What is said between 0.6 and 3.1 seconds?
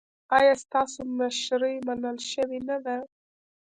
ستاسو مشري منل شوې نه ده؟